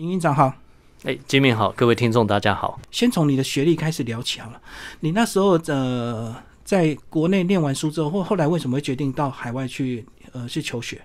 [0.00, 0.52] 营营长好，
[1.04, 2.80] 哎，金明好，各位听众大家好。
[2.90, 4.60] 先从你的学历开始聊起好了。
[4.98, 11.00] 你那时候呃，在国内念完书之后，或后来为什么会决定到海外去呃去求学？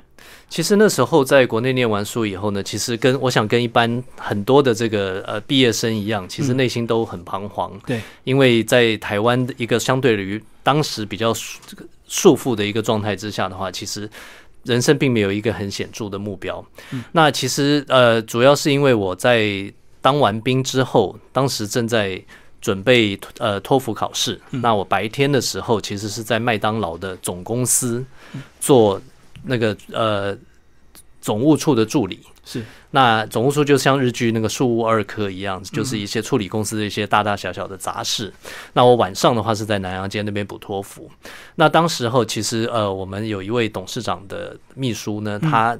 [0.49, 7.79] 其实那时候在国内念完书以后呢，其实跟我想跟一般很多的这个呃毕业生一样，其实内心都很彷徨。
[7.85, 11.31] 对，因为在台湾一个相对于当时比较
[11.67, 14.09] 这个束缚的一个状态之下的话，其实。
[14.69, 16.63] 人生并没有一个很显著的目标。
[17.11, 22.23] 那其实呃，主要是因为我在当完兵之后，当时正在
[22.61, 24.39] 准备呃托福考试。
[24.51, 28.05] 那我白天的时候，其实是在麦当劳的总公司
[28.59, 29.01] 做
[29.43, 30.37] 那个呃
[31.19, 32.19] 总务处的助理。
[32.45, 38.33] 是，那总务处就像日剧那个《树屋二科》一样，就是一些处理公司的一些大大小小的杂事。
[38.73, 41.09] 那我晚上的话是在南洋街那边补托福。
[41.55, 45.77] 那当时候其实呃，我们有一位董事长的秘书呢，他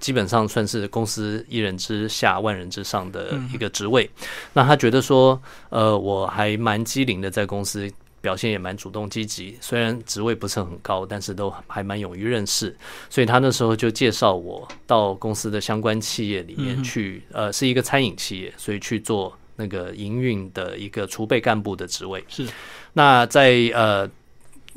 [0.00, 4.08] 基本上算是公司一人之下万人之上的一个职位。
[4.52, 7.90] 那他觉得说，呃，我还蛮机灵的，在公司。
[8.28, 12.76] 表现也蛮主动积极，虽然职位不是很高，但是都还蛮勇于认识，
[13.08, 22.22] 所以他那时候就介绍我到公司的相关企业里面去，呃，是一个餐饮企业，所以去做那个营运的一个储备干部的职位。
[22.28, 22.46] 是，
[22.92, 24.06] 那在呃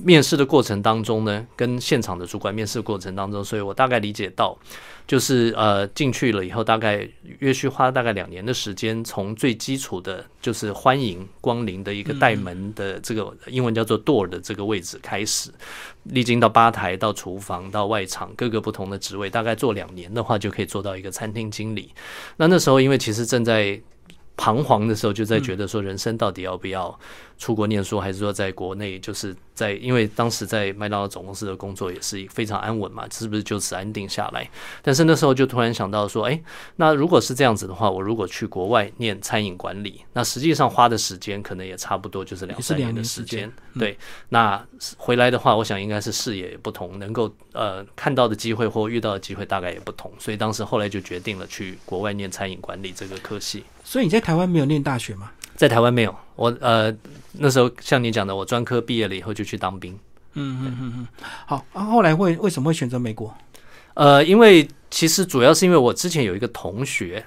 [0.04, 4.58] 面试的过程当中呢，跟现场的主管面试过程当中，所以我大概理解到。
[5.08, 7.06] 就是呃进去了以后，大概
[7.40, 15.52] 约需花大概两年的时间，从最基础的，就是欢迎光临的一个带门的这个英文叫做 door 的这个位置开始，
[16.04, 21.92] 历经到吧台、到厨房、到外场各个不同的职位，大概做两年的话，就可以做到一个餐厅经理。
[22.38, 23.78] 那那时候因为其实正在
[24.42, 27.00] 彷徨的时候，就在觉得说人生到底要不要
[27.38, 29.36] 出国念书，还是说在国内就是。
[29.54, 34.50] 在，因为当时在麦当劳总公司的工作也是非常安稳嘛，是不是就此安定下来？
[34.82, 36.42] 但是那时候就突然想到说，哎，
[36.78, 43.52] 那如果是这样子的话，我如果去国外念餐饮管理，那实际上花的时间可能也差不多就是两三年的时间。
[43.78, 43.96] 对，
[44.30, 44.66] 那
[44.98, 53.64] 回来的话，我想应该是视野也不同，能够呃看到的机会或遇到的机会大概也不同，所以当时后来就决定了去国外念餐饮管理这个科系。
[53.92, 55.30] 所以你在台湾没有念大学吗？
[55.58, 56.96] 在台湾没有，我呃
[57.34, 59.92] 那时候像你讲的，我专科毕业了以后就去当兵。
[60.36, 61.08] 嗯嗯嗯嗯，
[61.46, 63.36] 好，后来会为什么会选择美国？
[63.96, 67.22] 呃，因为其实主要是因为我之前有一个同学。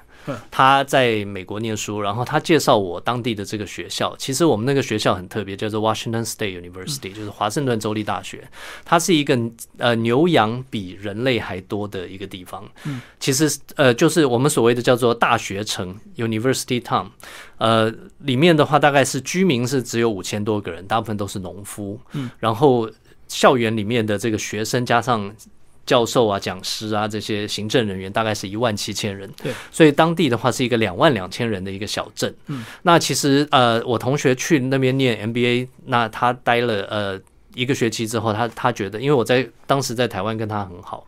[0.51, 4.15] 他在美国念书，然后他介绍我当地的这个学校。
[4.17, 8.49] 其实我们那个学校很特别，叫做 Washington State University，就是华盛顿州立大学。
[8.85, 9.39] 它是一个
[9.79, 12.69] 呃牛羊比人类还多的一个地方。
[12.85, 17.07] 嗯，其实呃就是我们所谓的叫做大学城 University Town。
[17.59, 22.01] 呃，里面的话大概是居民是只有五千多个人，大部分都是农夫。
[22.13, 22.91] 嗯，然后
[23.29, 25.35] 校园里面的这个学生加上。
[25.87, 29.31] 教授啊，讲师啊，这些行政人员大概是一万七千人。
[29.43, 32.35] 对，所以当地的话是一个两万两千人的一个小镇。
[32.47, 37.21] 嗯，那其实呃，我同学去那边念 MBA，那他待了呃
[37.55, 41.07] 一个学期之后，他他觉得，因为我在当时在台湾跟他很好，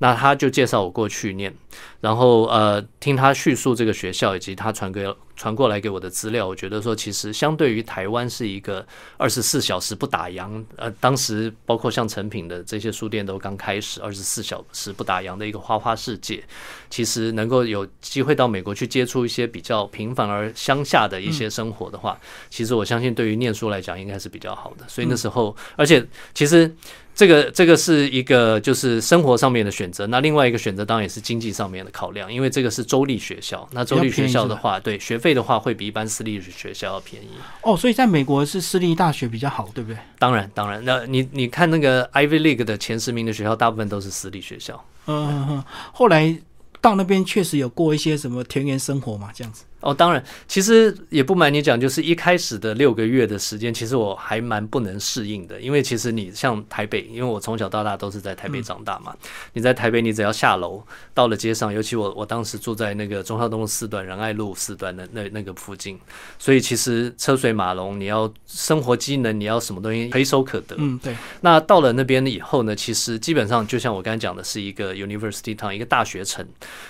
[0.00, 1.54] 那他就介绍我过去念。
[2.00, 5.06] 然后呃，听他叙述这个学校以及他传给
[5.36, 8.84] 传过来给我的资料，我觉得说其实相对于台湾是一个
[9.16, 16.42] 二十四小时不打烊，呃，当时包括像成品的这些书店都刚开始二十四小时不打烊的一个花花世界，
[16.88, 22.18] 其实能够有机会到美国去接触一些比较平凡而乡下的一些生活的话，
[22.48, 24.88] 其实我相信对于念书来讲应该是比较好的。
[24.88, 26.74] 所以那时候，而且其实
[27.20, 31.90] 这个这个是一个就是生活上面的选择，那另外一个选择当然也是经济上面的。
[31.90, 37.28] 考量，因为这个是州立学校，那州立学校的话，对学费的话会比一般私立学校要便宜。
[37.60, 39.98] 哦，所以在美国是私立大学比较好，对不对？
[40.18, 44.82] 当然，当然，那你你看那个 Ivy League 的前十名的学校，大部分都是私立学校。
[45.06, 46.34] 嗯，后来
[46.80, 49.64] 到那边确实有过一些什么田园生活嘛，这样子。
[49.80, 55.58] 哦，当然，其实也不瞒你讲，就是一开始的六个月的时间，其实我还蛮不能适应的。
[55.58, 59.16] 因为其实你像台北，因为我从小到大都是在台北长大嘛。
[59.54, 60.82] 你在台北，你只要下楼
[61.14, 65.98] 到了街上，尤其我我当时住在那个中孝东路四段、仁爱路四段的那那个附近，
[66.38, 70.76] 所以其实车水马龙，你要生活机能，你要什么东西，随手可得。
[70.78, 71.16] 嗯，对。
[71.40, 76.46] 那到了那边以后呢，其实基本上就像我刚才讲的，是一个 University Town，一个大学城。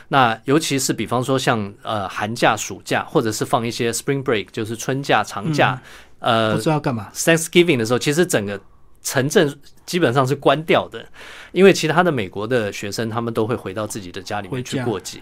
[0.09, 2.80] 那尤其是比方说像呃寒假暑。
[2.85, 5.81] 假或者是放一些 Spring Break，就是春假、长假，
[6.19, 7.09] 呃，不知道干嘛。
[7.15, 8.61] Thanksgiving 的时候，其实整个
[9.03, 9.55] 城镇
[9.87, 11.05] 基本上是关掉的，
[11.53, 15.21] 因为其他的美国的学生他们都会回到自己的家里面去过节。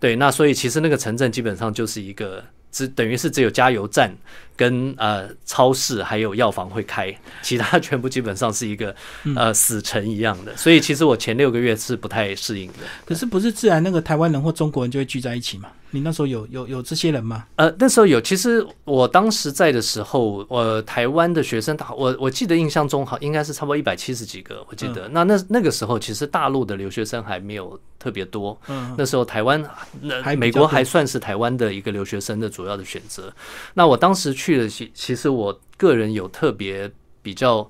[0.00, 4.14] 对，那所以其实那个城镇基本上就是一个只等于是只有加油站
[4.58, 8.94] 跟呃超市还有药房会开，其他全部基本上是一个
[9.36, 10.54] 呃死城一样的。
[10.56, 12.80] 所以其实我前六个月是不太适应的。
[13.06, 15.70] 可是不是自然那个台湾人或中国人就会聚在一起嘛？
[15.90, 17.46] 你那时候有有有这些人吗？
[17.56, 18.20] 呃，那时候有。
[18.20, 25.08] 其实我当时在的时候，我台湾的学生，我我记得印象中好应该是差不多一百七十几个，我记得。
[25.08, 28.60] 那那那个时候，其实大陆的留学生还没有特别多。
[28.68, 29.64] 嗯，那时候台湾，
[30.02, 33.32] 那美国还算是台湾的一个留学生的主要的选择。
[33.72, 36.90] 那我当时去的，其其实我个人有特别
[37.20, 37.68] 比较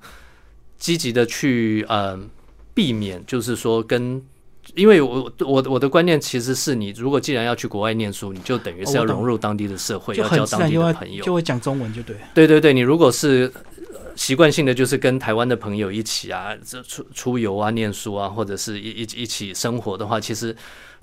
[0.77, 2.17] 积极的去呃
[2.73, 4.23] 避免，就是说跟。
[4.75, 12.15] 因为我我我的观念其实是你如果既然要去国外念书，你就等于是要融入当地的社会，要交当地的朋友，就会讲中文就对。
[12.35, 13.51] 对对对，你如果是
[14.15, 20.55] 习惯性的就是跟台湾的朋友一起啊，这出出游啊、念书啊，或者是一一一起生活的话，其实。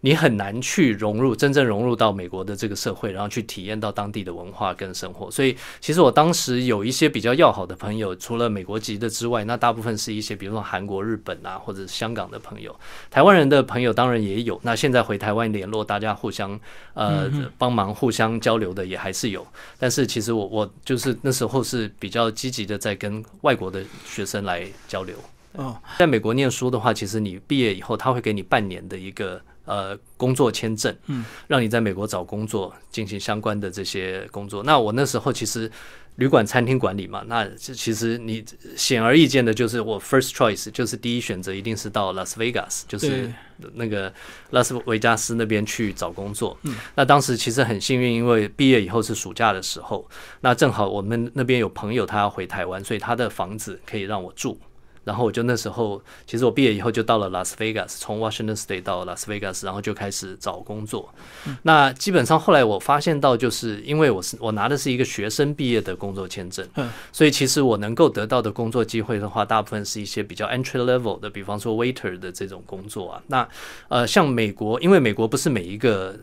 [0.06, 5.29] 你很难去融入，真正融入到美国的这个社会，然后去体验到当地的文化跟生活。
[5.29, 12.73] 所以，其实我当时有一些比较要好的朋友，除了美国籍的之外，那大部分是一些，比如说韩国、日本啊，或者香港的朋友。
[13.11, 14.61] 台湾人的朋友当然也有。
[14.62, 16.56] 那现在回台湾联络，大家互相
[16.94, 17.29] 呃
[17.59, 19.44] 帮忙、互相交流的也还是有。
[19.76, 25.17] 但是，其实我我就是那时候是比较积极的在跟外国的学生来交流。
[25.55, 29.43] 哦，在美国念书的话，其实你毕业以后，他会给你半年的一个。
[29.67, 34.63] 呃，工作签证，嗯，让你在美国找工作，进行相关的这些工作。
[34.63, 35.71] 那我那时候其实
[36.15, 38.45] 旅馆、餐厅管理嘛，那其实你
[38.77, 43.31] 显而易见的就是我 first choice 就是第一选择一定是到 Las Vegas，就是
[43.75, 44.11] 那个
[44.51, 46.57] 拉斯维加斯那边去找工作。
[46.62, 50.09] 嗯，那当时其实很幸运，因为毕业以后是暑假的时候，
[50.41, 54.59] 那正好我们那边有朋友他要回台湾，所以他的房子可以让我住。
[55.06, 61.14] 然后我就那时候，其实我毕业以后就到了 Las Vegas，从 Washington State 到 Las Vegas，然后就开始找工作。
[61.62, 66.67] 那基本上后来我发现到，就是因为我是我拿的是一个学生毕业的工作签证，
[67.12, 73.23] 所以其实我能够得到的工作机会的话，大部分是一些比较 entry level 的，比方说 waiter 的这种工作啊。
[73.29, 73.49] 那
[73.87, 76.17] 呃，像美国，因为美国不是每一个。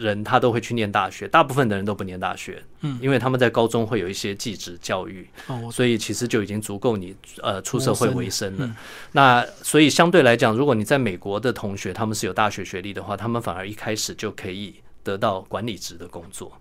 [0.00, 8.76] 人他都会去念大学，大部分的人都不念大学，嗯，因为他们在高中会有一些技职教育，哦，所以其实就已经足够你呃出社会为生了。
[9.12, 14.74] 那所以相对来讲，如果你在美国的同学他们是有大学学历的话，他们反而一开始就可以。
[15.02, 16.52] 得到管理职的工作，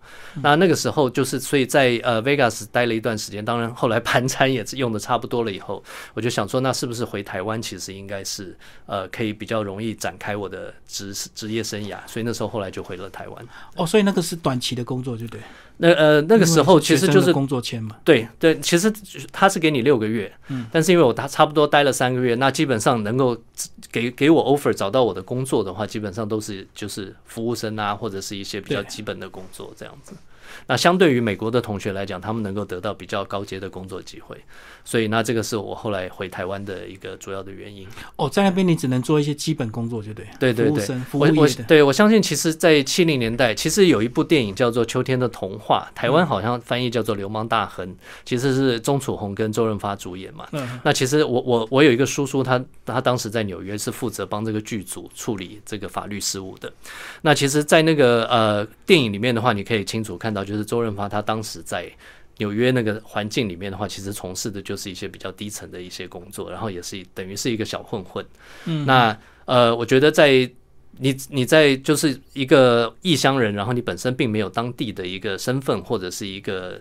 [0.42, 5.84] 那那个时候就是，所以在呃 Vegas 待了一段时间，当然后来盘餐也是用的差不多了以后，
[6.14, 13.48] 我就想说，那是不是回台湾其实应该是呃可以比较容易展开我的职职业生涯，所以那时候后来就回了台湾。
[13.76, 15.42] 哦，所以那个是短期的工作，对不对？
[15.82, 17.96] 那呃那个时候其实就是工作签嘛。
[18.04, 18.94] 对对，其实
[19.32, 23.38] 他是给你六个月，嗯，但是因为我他差不多待了三个月，那基本上能够
[23.92, 30.14] 给给我 offer 找到我的工作的话，基本上都是就是服务生啊，或者是一些比较基本的工作这样子。
[30.68, 34.38] 那相对于美国的同学来讲，他们能够得到比较高阶的工作机会，
[34.84, 37.88] 所以那这个是我后来回台湾的一个主要的原因。
[38.16, 40.26] 哦，在那边你只能做一些基本工作，就对。
[40.40, 47.88] 对对对，服务我我对我相信，其实，在七零年代，其实有一部电影叫做《秋天的童话》，台湾好像翻译叫做《流氓大亨》，
[48.26, 50.48] 其实是钟楚红跟周润发主演嘛。
[50.52, 50.80] 嗯。
[50.84, 56.72] 那其实我我我有一个叔叔，他他当时在纽约是负责帮这个剧组处理这个法律事务的。
[57.22, 60.39] 那其实，在那个呃电影里面的话，你可以清楚看到。
[60.44, 61.92] 就是周润发，他当时在
[62.38, 68.26] 纽约那个环境里面的话，其实从事的就是一些比较低层的一些工作，然后也是等于是一个小混混。
[68.66, 70.50] 嗯，那呃，我觉得在。
[70.98, 76.80] 你你在就是一个异乡人，然后你本身并没有当地的一个身份或者是一个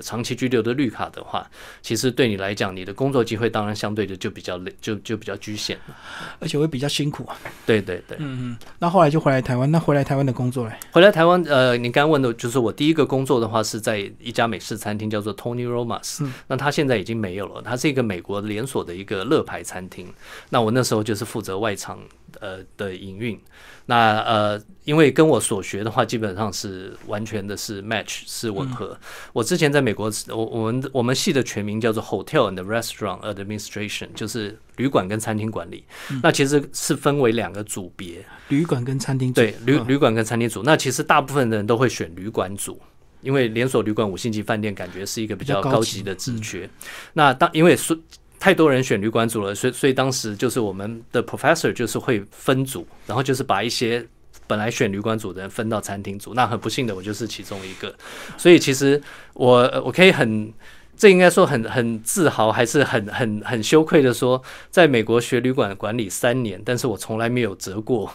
[0.00, 1.48] 长期居留的绿卡的话，
[1.82, 5.96] 其实对你来讲，你的工作机会当然相对的就比较累，就就比较局限了，
[6.38, 7.36] 而且会比较辛苦啊。
[7.64, 8.56] 对对对，嗯嗯。
[8.78, 10.72] 那后来就回来台湾，那回来台湾的工作嘞？
[10.92, 16.22] 回来台湾，呃，你刚问的就是我第一个工作的话是在一家美式餐厅，叫做 Tony Romas。
[16.22, 16.32] 嗯。
[16.46, 20.06] 那他现在已经没有了，它是一个美国连锁的一个乐牌餐厅。
[20.50, 21.98] 那我那时候就是负责外场。
[22.40, 23.40] 呃的营运，
[23.86, 28.98] 那呃，因为跟我所学的话，基本上是完全的是 match 是吻合。
[29.32, 35.84] 我之前在美国，我我们我们系的全名叫做 Hotel and Restaurant Administration，就是旅馆跟餐厅管理。
[36.22, 40.62] 那其实是分为两个组别，旅馆跟餐厅对旅旅馆跟餐厅组。
[40.62, 42.80] 那其实大部分的人都会选旅馆组，
[43.22, 46.68] 因为连锁旅馆五星级饭店感觉是一个比较高级的职缺。
[47.14, 47.96] 那当因为说。
[48.38, 54.06] 太多人选旅馆组了，所以所以当时就是我们的 professor 就是会分组，然后就是把一些
[54.46, 56.34] 本来选旅馆组的人分到餐厅组。
[56.34, 57.92] 那很不幸的，我就是其中一个。
[58.36, 59.00] 所以其实
[59.34, 60.52] 我我可以很，
[60.96, 64.40] 这应该说很很自豪，还是很很很羞愧的说，
[64.70, 68.12] 在美国学旅馆管理三年，但是我从来没有折过。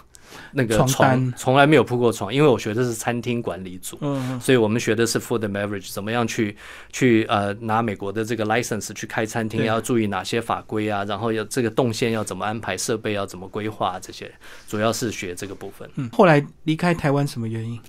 [0.51, 6.55] 那个床从来没有铺过床，因为我学的是餐厅管理组，嗯，所以我们学的是 food and beverage，怎么样去
[6.91, 14.31] 去呃拿美国的这个 license 去开餐厅，要注意哪些法规啊，然后要这个动线要怎么安排，设备要怎么规划这些，
[14.67, 15.89] 主要是学这个部分。
[15.95, 17.79] 嗯，后来离开台湾什么原因？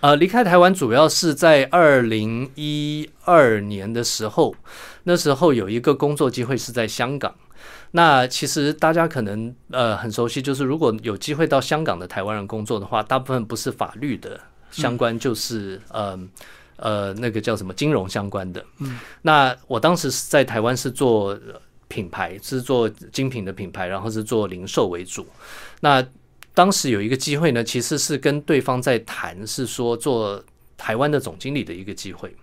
[0.00, 4.54] 呃，离开台湾主要是在二零一二年的时候，
[5.02, 7.34] 那时候有一个工作机会是在香港。
[7.92, 14.40] 那其实大家可能呃很熟悉，就是如果有机会到香港的台湾人工作的话，大部分不是法律的
[14.70, 16.18] 相关，就是呃
[16.76, 18.64] 呃那个叫什么金融相关的。
[18.78, 21.38] 嗯，那我当时是在台湾是做
[21.88, 25.26] 品牌，是做精品的品牌，然后是做零售为主。
[25.80, 26.06] 那
[26.54, 30.42] 当时有一个机会呢，其实是跟对方在谈，是说做。
[30.78, 32.34] 台湾的总经理的一个机会，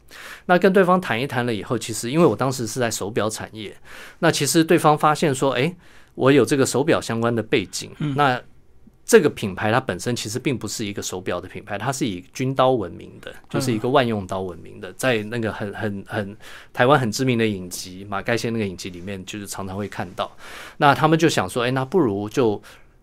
[0.45, 3.75] 那跟对方谈一谈了以后，其实因为我当时是在手表产业，
[4.19, 5.73] 那其实对方发现说，哎，
[6.15, 8.39] 我有这个手表相关的背景，那
[9.05, 16.37] 这个品牌它本身其实并不是一个手表的品牌，它是以军刀闻名的，就是一个万用刀闻名的，在那个很很很
[16.73, 20.29] 台湾很知名的影集马盖先那个影集里面，就是常常会看到。
[20.77, 22.61] 那他们就想说，哎，那不如就。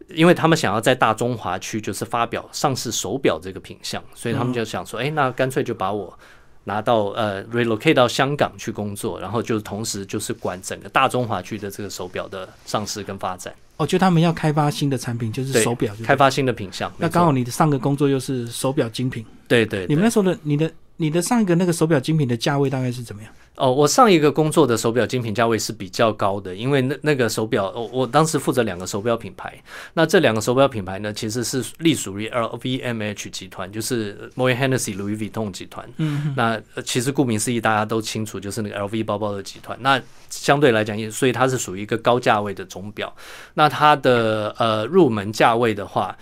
[0.09, 6.16] 因为他们想要在大中华区就是发表上市手表这个品相，所以他们就想说，哎，那干脆就把我
[6.64, 13.52] 拿到呃 relocate 到香港去工作，然后就同时就是管整个大中华区的这个手表的上市跟发展。
[13.78, 16.92] 哦，就他们要开发新的产品，就是手表，开发新的品相。
[16.99, 19.87] 那刚好你的上个工作又是手表精品，对对。
[19.88, 23.32] 你们那时候的你的你的上一个那个手表精品的价位大概是怎么样？
[23.56, 29.52] 哦，我上一个工作的手表精品价位是比较高的，因为那那个手表，我我当时负责两个手表品牌，
[29.92, 35.87] 那这两个手表品牌呢，其实是隶属于 LVMH 集团，就是 Moet Hennessy Louis Vuitton 集团。
[35.99, 39.76] 嗯，那其实顾名思义，大家都清楚，就是那个 LV 包包的集团。
[39.82, 43.14] 那相对来讲，也所以它是属于一个高价位的钟表。
[43.52, 46.16] 那它的呃入门价位的话。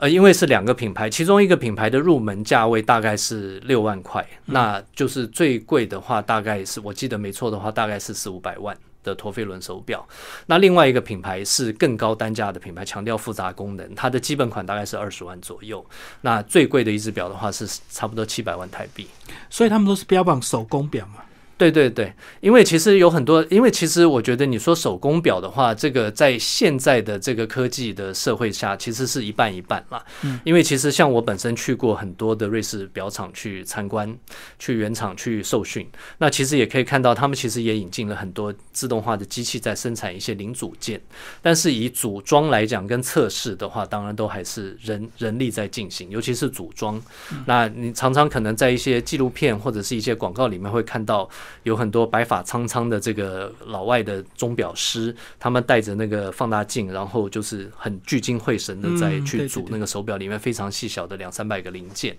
[0.00, 10.06] 呃，因为是两个品牌，其中一个品牌的入门价位大概是六万块，那就是最贵的话，大概是我记得没错的话，大概是四五百万的陀飞轮手表。
[10.46, 15.84] 那另外一个品牌是更高单价的品牌，强调复杂功能，它的基本款大概是二十万左右。
[16.20, 19.08] 那最贵的一只表的话是差不多七百万台币。
[19.50, 21.24] 所以他们都是标榜手工表嘛。
[21.58, 30.00] 对对对，因为其实有很多，因为其实我觉得你说手工表的话，这个在现在的这个科技的社会下，其实是一半一半嘛。
[30.22, 34.16] 嗯，因为其实像我本身去过很多的瑞士表厂去参观，
[34.60, 35.84] 去原厂去受训，
[36.18, 41.00] 那其实也可以看到，他们其实也引进了很多自动化的机器在生产一些零组件，
[41.42, 47.02] 但是以组装来讲跟测试的话，当然都还是人人力在进行，尤其是组装。
[47.46, 51.28] 那你常常可能在一些纪录片或者是一些广告里面会看到。
[51.62, 62.16] 有很多白发苍苍的这个老外的钟表师，他们带着那个放大镜，然后就是很聚精会神的在去组那个手表里面非常细小的两三百个零件。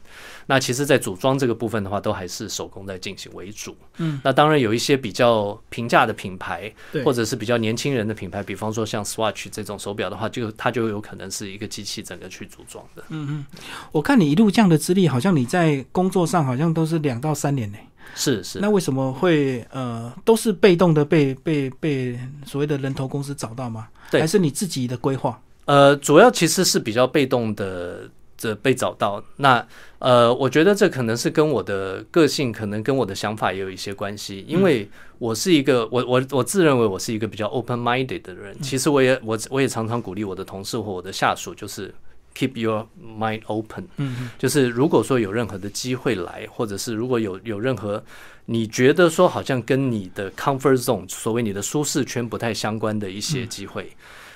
[0.47, 3.75] 那其实，在组装这个部分的话，都还是手工在进行为主。
[3.97, 13.03] 嗯，那当然有一些比较平价的品牌，或者是比较年轻人的品牌，比方说像 Swatch 这种手表的话，就它就有可能是一个机器整个去组装的。
[13.09, 13.45] 嗯嗯，
[13.91, 17.77] 我看你一路这样的资历，好像你在工作上好像都是两到三年呢。
[18.15, 23.87] 是是，那为什么会呃都是被动的被被被所谓的人头公司找到吗？
[24.11, 25.41] 对，还是你自己的规划？
[25.65, 29.23] 呃，主要其实是比较被动的这被找到。
[29.37, 29.65] 那
[29.99, 34.43] 呃，我觉得这可能是跟我的个性，可能跟我的想法也有一些关系。
[34.47, 38.59] 因为我是一个我我我自认为我是一个比较 open minded 的人。
[38.61, 41.93] 其实我也我我也常常鼓励我的同事或我的下属，就是。
[42.39, 48.01] Keep your mind open，嗯，就是如果说有任何的机会来，或者是如果有有任何
[48.45, 53.91] 你觉得说好像跟你的 comfort zone，所谓你的舒适圈不太相关的一些机会，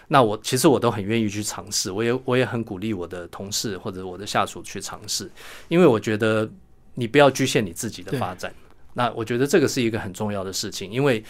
[0.09, 5.31] 那我其实我都很愿意去尝试，我也我也很鼓励我的同事或者我的下属去尝试，
[5.69, 6.51] 因为我觉得
[6.95, 8.53] 你不要局限你自己的发展。
[8.93, 11.23] 那我觉得这个是一个很重要的事情，因为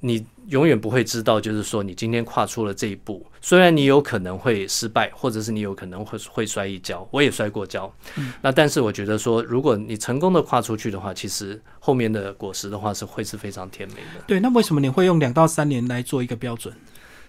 [0.00, 7.92] 你永远不会知道，就是说你今天跨出了这一步，虽然你有可能会失败，或者是你有可能会会摔一跤，我也摔过跤。
[8.16, 14.22] 嗯那但是我觉得说，如果你成功的跨出去的话，其实后面的果实的话是会是非常甜美的。
[14.26, 16.74] 对，那为什么你会用两到三年来做一个标准？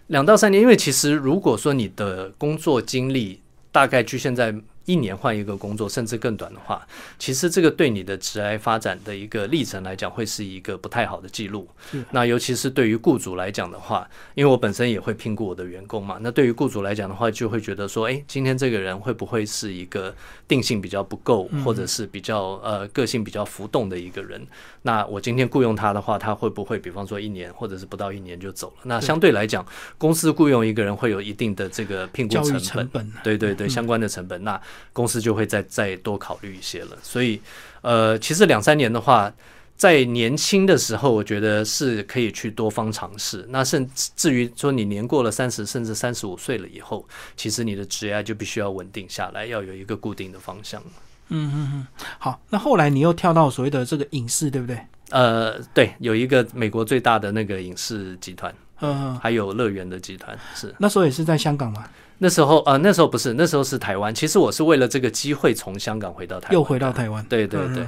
[0.07, 4.55] 两到三年，因为其实如果说你的工作经历大概局限在。
[4.85, 6.85] 一年换一个工作，甚至更短的话，
[7.17, 11.67] 其实这个对你的职业发展的一个历程来讲，会是一个不太好的记录。
[12.11, 20.13] 那尤其是对于雇主来讲的话，因为我本身也会评估我的员工嘛，那对于雇主来讲的话，就会觉得说，哎，今天这个人会不会是一个
[20.47, 24.45] 定性比较不够，或者是比较呃个性比较浮动的一个人？
[24.83, 28.81] 那我今天雇佣他的话，他会不会比方说一年或者是不到一年就走了？
[28.83, 29.65] 那相对来讲，
[29.97, 34.43] 公司雇佣一个人会有一定的这个评估成本，对对对， 相关的成本。
[34.43, 34.61] 那
[34.93, 37.41] 公司就会再再多考虑一些了，所以，
[37.81, 39.33] 呃，其实两三年的话，
[39.75, 43.45] 在年轻的时候，我觉得是可以去多方尝试。
[43.49, 47.05] 那甚至于说你年过了三十，甚至三十五岁了以后，
[47.35, 50.81] 其实你的职业就必须要稳定下来，要有一个固定的方向。
[51.29, 51.87] 嗯嗯嗯，
[52.19, 54.79] 好，那后来你又跳到所谓的这个影视，对不对？
[55.09, 60.73] 呃，对，有一个美国最大的那个影视集团，嗯，还有乐园的集团是。
[60.79, 61.85] 那时候也是在香港吗？
[62.17, 64.13] 那时候呃，那时候不是，那时候是台湾。
[64.13, 67.25] 其实我是为了这个机会从香港回到台湾，又回到台湾。
[67.29, 67.85] 对对对。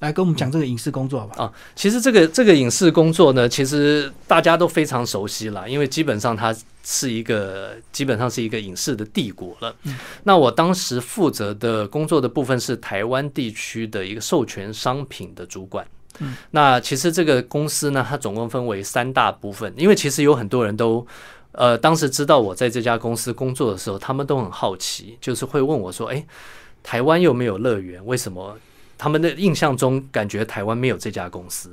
[0.00, 1.44] 来跟我们讲这个影视工作吧。
[1.44, 9.74] 啊，其实这个这个影视工作呢，其实大家都非常熟悉了，因为基本上它是一个基本上是一个影视的帝国了。
[10.22, 15.86] 那我当时负责的工作的部分是台湾地区的一个授权商品的主管。
[16.50, 21.06] 那其实这个公司呢，它总共分为三大部分，因为其实有很多人都
[21.52, 26.24] 呃，当时知道我在这家公司工作的时候，他们都很好奇，就是会问我说：“哎，
[26.82, 28.56] 台湾又没有乐园，为什么？”
[28.98, 31.70] 他们的印象中，感觉台湾没有这家公司。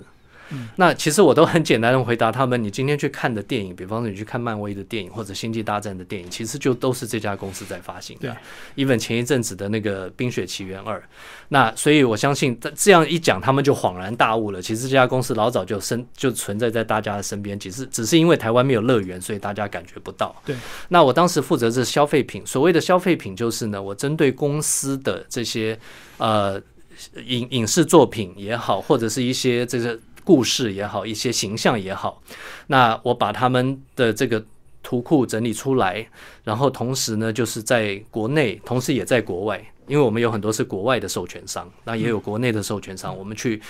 [0.75, 8.35] 那其实我都很简单的回答他们：你今天去看的电影，比方说你去看漫威的电影或者星际大战的电影，其实就都是这家公司在发行的。
[8.75, 10.97] even 前一阵子的那个《冰雪奇缘二》，
[11.49, 14.61] 那所以我相信这样一讲，他们就恍然大悟了。
[14.61, 20.35] 其实这家公司老早就生就存在在大家的身边，只是只是因为台湾没有乐园，所以大家感觉不到。
[20.45, 20.55] 对。
[20.89, 25.79] 那我当时负责是消费品，所谓的消费品就是呢，我针对公司的这些
[26.17, 26.61] 呃。
[27.25, 32.21] 影影视作品也好，或者是一些这个故事也好，一些形象也好，
[32.67, 34.43] 那我把他们的这个
[34.81, 36.05] 图库整理出来，
[36.43, 43.61] 然后同时呢，就是在国内，同时也在国外，因为我们有很多是国外的授权商，那也有国内的授权商，我们去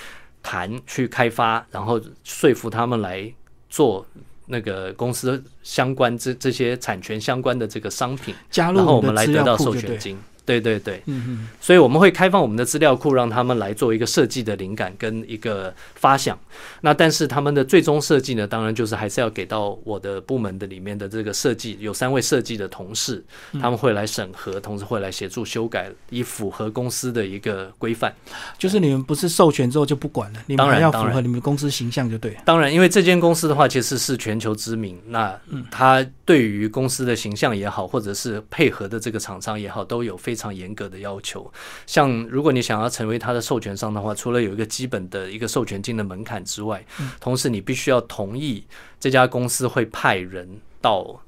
[0.42, 3.32] 谈、去开发，然后说服他们来
[3.70, 4.06] 做
[4.46, 10.18] 那个公司相关这这些产权相关的这个商品，加入然后我们来得到授权金。
[10.46, 16.38] 对对对，嗯嗯，所以我们会开放我们的资料库，让他们来做一个设计的灵感跟一个发想。
[16.82, 23.24] 那但是他们的最终设计呢，当然就是还是要给到我的部门的里面的这个设计，有三位设计的同事，
[23.54, 28.14] 他们会来审核，同时会来协助修改，以符合公司的一个规范。
[28.58, 32.38] 就是你们不是授权之后就不管了，你们要符合你们公司形象就对。
[32.44, 35.34] 当然，因为这间公司的话，其实是全球知名，那
[35.72, 40.33] 它对于公司的形象也好，或者是配合的这个厂商也好，都有非。
[40.34, 41.54] 非常严格的要求，
[41.86, 46.84] 像如果你想要成为他的授权商的话，除了有一个基本的一个授权金的门槛之外，
[47.20, 48.66] 同时你必须要同意
[49.00, 51.22] 这家公司会派人到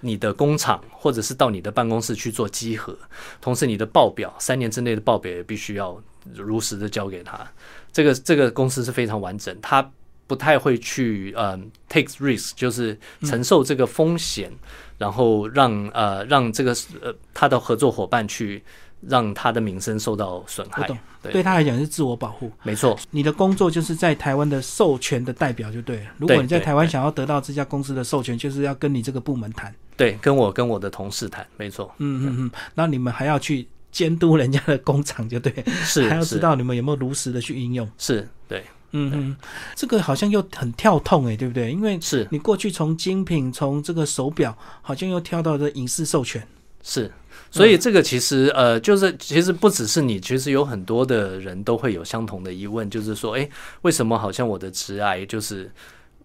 [0.00, 2.96] 你的工厂或者是到你的办公室去做稽核，
[3.42, 6.02] 同时你的报表三年之内的报表也必须要
[6.34, 7.46] 如实的交给他。
[7.92, 9.86] 这个这个公司是非常完整，他
[10.30, 14.52] 不太会去嗯 take risk，就是承受这个风险。
[14.96, 18.62] 然后让呃让这个呃他的合作伙伴去
[19.00, 20.86] 让他的名声受到损害，
[21.22, 22.52] 对他来讲是自我保护。
[22.62, 26.10] 没错，你的工作就是在台湾的授权的代表就对了。
[26.18, 29.74] 如果你在台湾想要得到这家公司的授权，就是要跟你这个部门谈。
[29.96, 31.90] 对，跟我跟我的同事谈，没错。
[31.96, 37.90] 嗯嗯嗯，那你们还要去监督人家的工厂，就对，是还要知道你们有没有如实的去应用。
[37.96, 38.62] 是对。
[38.92, 39.36] 嗯嗯，
[39.74, 41.70] 这个好像又很跳痛哎，对不对？
[41.70, 46.46] 因为是你过去从精品从这个手表，好像又跳到这影视授权，
[46.82, 47.10] 是，
[47.50, 53.48] 所以这个其实呃，就是其实不只是你，其实有很多的人都会有相同的疑问，就是说，哎，
[53.82, 55.70] 为什么好像我的直癌就是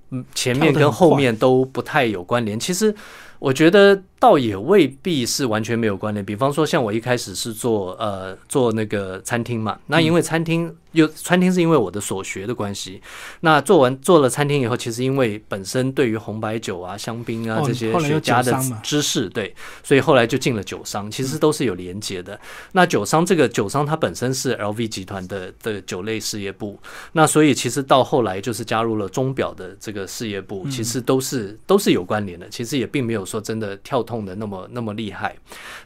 [0.10, 2.60] 嗯前面跟后面都不太有关联？
[2.60, 2.94] 其实
[3.40, 4.02] 我觉得。
[4.20, 6.26] 倒也未必是完全没有关联。
[6.26, 13.02] 比方说，像我一开始是做呃做那个餐厅嘛，那因为餐厅又餐厅是因为我的所学的关系。
[13.42, 22.40] 那做完做了餐厅以后，其实因为本身对于红白酒啊、香槟啊这些雪茄的知识，对，所以后来就进了酒商，其实都是有连接的。
[22.72, 26.80] 那酒商这个酒商它本身是 LV 集团的的酒类事业部，
[27.12, 32.48] 那所以其实到后来就是加入了钟表的这个事业部，其实都是都是有关联的。
[32.50, 34.16] 其实也并没有说真的跳通。
[34.26, 35.36] 的那么那么厉害，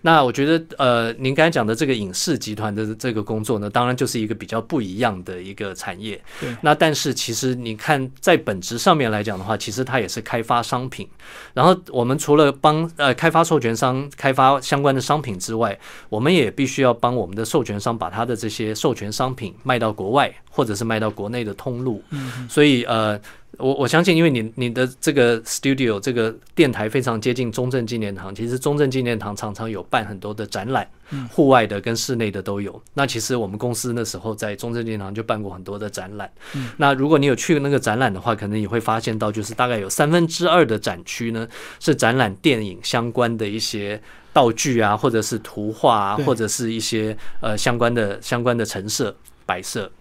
[0.01, 6.21] 那我觉得呃，您刚才讲的这个影视集团的这个工作呢，当然就是一个比较不一样的一个产业。
[6.39, 11.05] 对，那但是其实你看在本质上面来讲的话，其实它也是开发商品。
[11.53, 15.77] 然后我们除了帮呃开发授权商开发相关的商品之外，
[16.07, 22.01] 我们也必须要帮我们的授权商把他的这些授权商品卖到国外，或者是卖到国内的通路。
[22.11, 23.19] 嗯，所以呃。
[23.57, 30.87] 我我相信，因为你你的这个 studio 这个电台非常接近中正纪念堂，其实中正纪念堂常常有办很多的展览，
[31.29, 32.81] 户外的跟室内的都有。
[32.93, 36.31] 那其实我们公司那时候在中正纪念堂就办过很多的展览。
[36.77, 41.45] 那如果你有去那个展览的话，可能你会发现到，就是大概有三分之二的展区呢
[41.79, 49.13] 是展览电影相关的一些道具啊，或者是图画啊，或者是一些呃相关的相关的陈设
[49.45, 49.91] 摆设。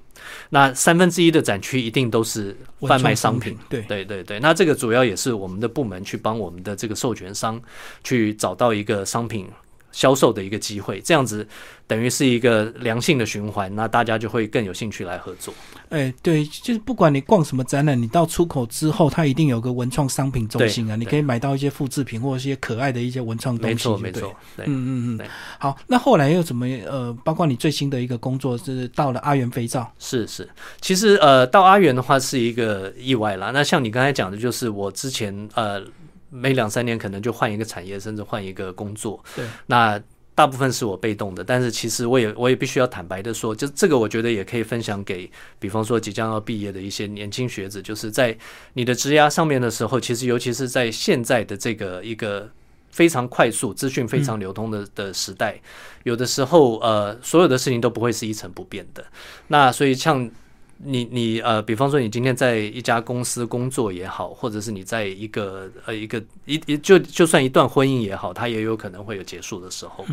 [0.50, 4.40] 那三分之一的展区一定都是贩卖商品，对对对对。
[4.40, 7.60] 那这个主要也是我们的部门去帮我们的这个授权商
[8.02, 9.46] 去找到一个商品
[9.92, 11.46] 销售的一个机会，这样子
[11.86, 15.52] 等于是一个良性的循环，那大家就会更有兴趣来合作。
[15.88, 23.74] 哎，对，就是不管你逛什么展览，你到出口之后，它一定有个文创商品中心啊，你可以买到一些复制品或者一些可爱的一些文创东西。
[23.74, 24.36] 没错，没错。
[24.58, 25.26] 嗯嗯嗯。
[25.58, 29.90] 好，那后来又怎么呃，包括你最新的一个工作是到了阿元肥皂。
[29.98, 30.46] 是是，
[30.82, 33.50] 其实呃，到阿元的话是一个意外啦。
[33.52, 35.82] 那像你刚才讲的，就是我之前呃。
[36.30, 39.22] 每两三年可能就换一个产业，甚至换一个工作。
[39.34, 40.00] 对，那
[40.34, 48.36] 大部分是我被动的，但是其实我也我也必须要坦白的说，就这个我觉得也可以分享给，比方说即将要毕业的一些年轻学子，就是在
[48.74, 52.48] 你的职涯上面的时候，其实尤其是在现在的这个一个
[52.90, 55.60] 非常快速、资讯非常流通的的时代，
[56.04, 59.04] 有的时候呃，所有的事情都不会是一成不变的。
[59.48, 60.30] 那所以像。
[60.78, 70.06] 你你呃，比方说你今天在一家公司工作也好，或者是你在一个呃一个一一就就算一段婚姻也好，它也有可能会有结束的时候。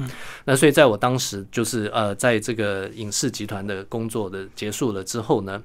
[0.43, 5.61] 那所以在我当时就是呃，在这个影视集团的工作的结束了之后呢。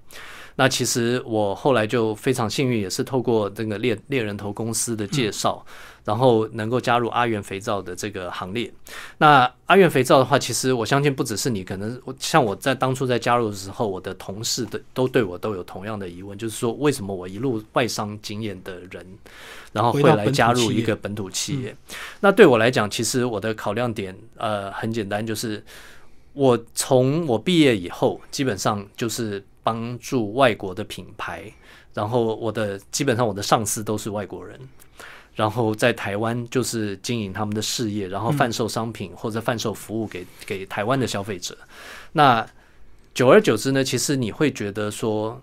[0.60, 5.64] 那其实我后来就非常幸运，也是透过这个猎猎人头公司的介绍，
[6.04, 8.70] 然后能够加入阿元肥皂的这个行列。
[9.16, 19.06] 那阿元肥皂的话，其实我相信不只是你，可能像我在当初在加入的时候，我的同事的都对我都有同样的疑问，就是说为什么我一路外商经验的人，
[19.72, 21.74] 然后会来加入一个本土企业？
[22.20, 25.64] 那对我来讲，其实我的考量点呃很简单，就是
[26.34, 29.42] 我从我毕业以后，基本上就是。
[29.70, 31.44] 帮助外国的品牌，
[31.94, 34.58] 然后我的基本上我的上司都是外国人，
[35.36, 41.56] 然后在台湾就是经营他们的事业，然后贩售商品或者贩售服务给给台湾的消费者。
[42.12, 42.44] 那
[43.14, 45.40] 久而久之呢，其实你会觉得说。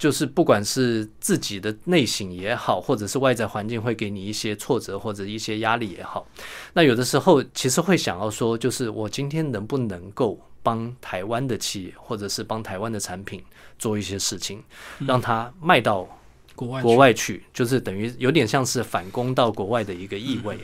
[0.00, 6.26] 就是不管是自己的内省也好，或者是外在环境会给你一些挫折或者一些压力也好，
[6.72, 13.42] 那有的时候其实会想要说，就是我今天能不能够帮台湾的企业，或者是帮台湾的产品
[13.78, 14.62] 做一些事情，
[15.06, 16.08] 让它卖到
[16.54, 20.58] 国外国外去，就是等于有点像是反攻到国外的一个意味。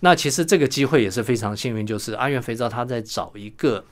[0.00, 3.84] 那其实这个机会也是非常幸运，就是阿元肥皂他在找一个。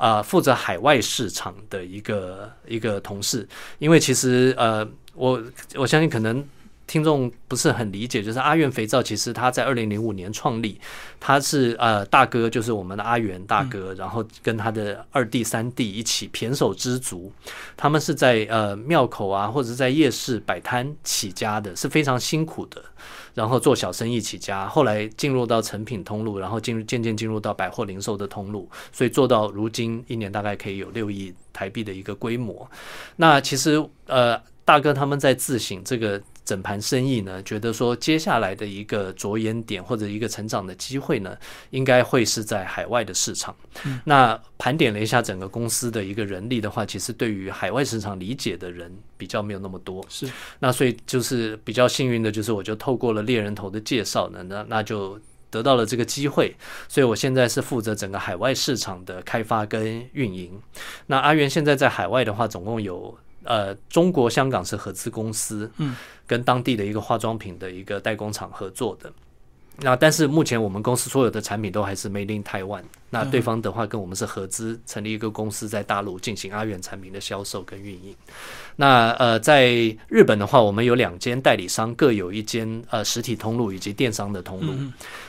[0.00, 3.44] 啊，负责海外市场的一个一个同事，
[3.80, 5.42] 因为其实呃，我
[5.74, 6.46] 我相信可能
[6.88, 10.80] 听众不是很理解，就是阿元肥皂其实他在二零零五年创立，
[11.20, 17.30] 他是呃大哥，就是我们的阿元大哥，然后跟他的二弟三弟一起胼手知足，
[17.76, 22.82] 他们是在呃庙口啊或者在夜市摆摊起家的，是非常辛苦的。
[23.34, 32.68] 然后做小生意起家，后来进入到成品通路，然后进入渐渐进入到百货零售的通路，所以做到如今一年大概可以有六亿台币的一个规模。
[33.16, 36.20] 那其实呃，大哥他们在自省这个。
[36.48, 41.36] 整盘生意呢，觉得说接下来的一个着眼点或者一个成长的机会呢，
[41.68, 43.54] 应该会是在海外的市场。
[44.04, 50.02] 那盘点了一下整个公司的一个人力的话，其实对于海外市场理解的人比较没有那么多。
[50.08, 50.26] 是，
[50.58, 56.56] 那所以就是比较幸运的，就是我就透过了猎人头的介绍呢，那那就得到了这个机会。
[56.88, 60.58] 所以我现在是负责整个海外市场的开发跟运营。
[61.08, 63.18] 那阿元现在在海外的话，总共有。
[63.44, 65.96] 呃，中国香港是合资公司，嗯，
[66.28, 69.10] 跟当地的一个化妆品的一个代工厂合作的。
[69.80, 72.82] 那但是目前我们公司所有的产品都还是 Made in Taiwan。
[73.10, 78.14] 那对方的话跟我们是合资成立一个公司，在大陆进行阿元产品的销售跟运营。
[78.76, 79.70] 那呃，在
[80.08, 84.74] 日本的话，我们有两间代理商，各有一间呃实体通路以及电商的通路。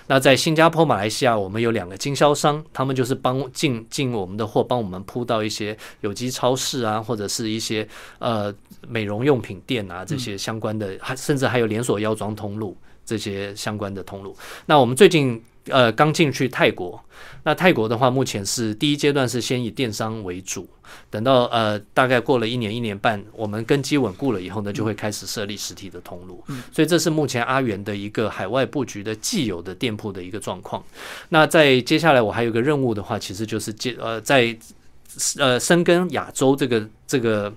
[0.07, 8.53] 那在新加坡、马来西亚，我们有两个经销商，他们就是帮进进我们的货，帮我们铺到一些有机超市啊，或者是一些呃
[8.87, 12.77] 美容用品店啊这些相关的，还甚至还有连锁药妆通路。
[13.05, 14.37] 这些相关的通路，
[14.67, 17.03] 那我们最近呃刚进去泰国，
[17.41, 20.69] 那泰国的话，目前是第一阶段是先以电商为主，
[21.09, 26.43] 等到呃大概过了一年一年半，我们根基稳固了以后呢，就会开始设立实体的通路。
[26.71, 30.83] 所以这是目前阿元的一个海外布局的既有的店铺的一个状况。
[31.29, 34.55] 那在接下来我还有个任务的话，其实就是接呃在
[35.39, 37.51] 呃深耕亚洲这个这个。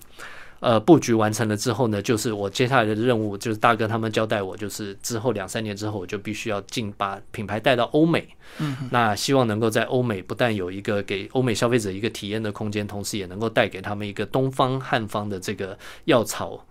[0.62, 8.29] 呃，布局完成了之后呢，就是我接下来的任务，就是大哥他们交代我，就是之后两三年之后，我就必须要进把品牌带到欧美。
[8.59, 16.64] 嗯，那希望能够在欧美不但有一个给欧美消费者一个体验的空间，同时也能够带给他们一个东方汉方的这个药草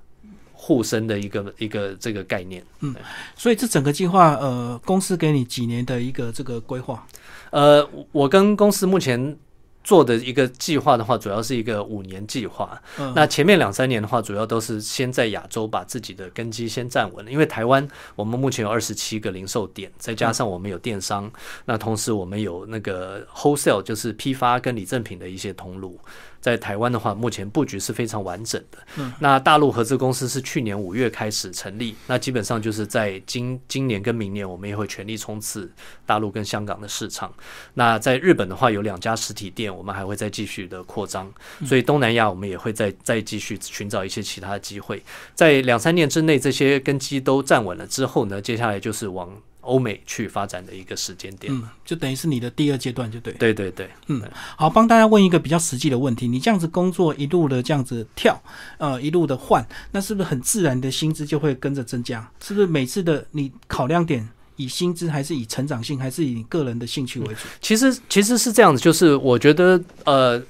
[0.54, 2.64] 护身的一个一个这个概念。
[2.80, 2.96] 嗯，
[3.36, 7.06] 所以这整个计划，呃，公司给你几年的一个这个规划？
[7.50, 9.38] 呃，我跟公司目前。
[9.84, 12.82] 做的一个计划的话，主要是一个五年计划。
[13.00, 17.32] 嗯那前面两三年的话，主要都是先在亚洲把自己的根基先站稳了。
[17.32, 21.32] 因为台湾我们目前有二十七个零售点，再加上我们有电商，
[21.66, 26.00] 那同时我们有那个 wholesale，就是批发跟礼赠品的一些通路。
[26.42, 28.78] 在台湾的话，目前布局是非常完整的。
[28.98, 35.72] 嗯那大陆合资公司是去年五月开始成立，那基本上就是在今今年跟明年，我们也会全力冲刺
[36.06, 37.32] 大陆跟香港的市场。
[37.76, 41.32] 那在日本的话，有两家实体店，我们还会再继续的扩张。
[41.66, 45.02] 所以东南亚我们也会再再继续寻找一些其他的机会。
[45.36, 49.30] 在两三年之内，这些根基都站稳了之后呢，接下来就是往
[49.62, 51.52] 欧美去发展的一个时间点。
[51.52, 53.34] 嗯，就等于是你的第二阶段，就对。
[53.34, 54.22] 对对对，嗯
[54.58, 58.42] 好，帮大家问一个比较实际的问题：你这样子工作一路的这样子跳，
[58.78, 62.30] 呃，一路的换，那是不是很自然的薪资就会跟着增加？
[62.44, 67.42] 是不是每次的你考量点以薪资，还是以成长性，还是以你个人的兴趣为主？
[67.62, 70.42] 其实其实是这样子，就是我觉得呃。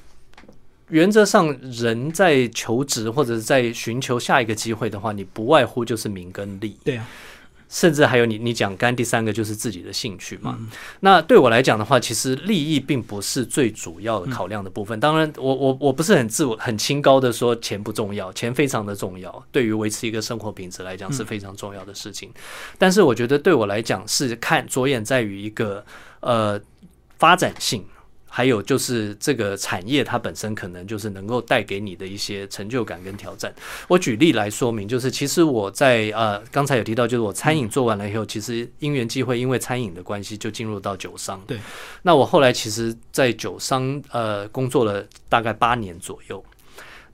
[0.90, 6.76] 原则上，人在求职或者是在寻求下一个机会的话，你不外乎就是名跟利。
[6.84, 7.08] 对啊，
[7.72, 10.58] 甚至还有你你讲干第三个就是自己的兴趣嘛。
[10.60, 10.68] 嗯
[11.00, 15.00] 那对我来讲的话，其实利益并不是最主要的考量的部分。
[15.00, 22.30] 当然我，我我不是很自我很清高的说钱不重要，钱非常的重要，对于维持一个生活品质来讲是非常重要的事情。
[22.78, 25.84] 但是我觉得对我来讲是看着眼在于一个
[26.20, 26.60] 呃
[27.18, 27.86] 发展性。
[28.34, 33.54] 还有就是这个产业它本身可能就是能够带给你的一些成就感跟挑战。
[33.90, 41.44] 我举例来说明，就是其实我在呃刚才有提到，就是我餐饮做完了以后，其实因缘际会，因为餐饮的关系就进入到酒商。
[41.46, 41.60] 对，
[42.04, 46.42] 那我后来其实，在酒商呃工作了大概八年左右。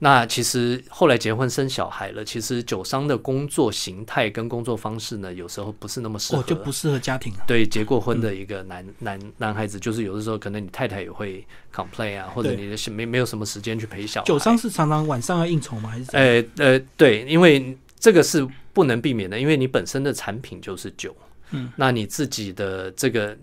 [0.00, 6.40] 那其实后来结婚生小孩了，其实酒商的工作形态跟工作方式呢，有时候不是那么适合。
[6.40, 7.42] 哦，就不适合家庭啊。
[7.46, 14.26] 对结过婚的一个男、男男孩子，就是有的时候可能你太太也会 complain 啊，或者你的没没有什么时间去陪小孩。
[14.26, 15.90] 酒商是常常晚上要应酬吗？
[15.90, 16.44] 还是怎么样？
[16.58, 21.16] 呃呃，对，因为这个是不能避免的，因为你本身的产品就是酒，
[21.50, 23.36] 嗯，那你自己的这个。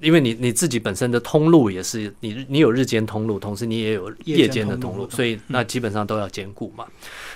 [0.00, 6.86] 因为你你自己本身的通路也是你你有日间通路，同时你也有夜间的通路，所以那基本上都要兼顾嘛。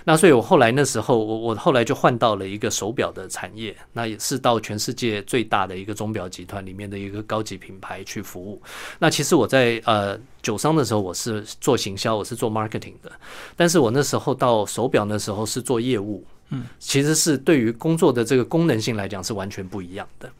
[0.05, 8.61] 那所以我后来那时候我我后来就换到了一个手表的产业，那也是到全世界最大的一个钟表集团里面的一个高级品牌去服务。
[8.98, 13.12] 那其实我在呃酒商的时候，我是做行销，我是做 marketing 的，
[13.57, 16.24] 但是我那时候到手表那时候是做业务。
[16.50, 20.31] 嗯，其实是对于工作的这个功能性来讲是完全不一样的。